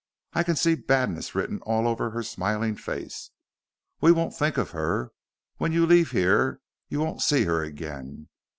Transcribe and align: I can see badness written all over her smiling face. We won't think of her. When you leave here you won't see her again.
I 0.33 0.41
can 0.41 0.55
see 0.55 0.73
badness 0.73 1.35
written 1.35 1.59
all 1.61 1.87
over 1.87 2.09
her 2.09 2.23
smiling 2.23 2.75
face. 2.75 3.29
We 3.99 4.11
won't 4.11 4.33
think 4.35 4.57
of 4.57 4.71
her. 4.71 5.11
When 5.57 5.73
you 5.73 5.85
leave 5.85 6.09
here 6.09 6.59
you 6.89 6.99
won't 6.99 7.21
see 7.21 7.43
her 7.43 7.61
again. 7.61 8.27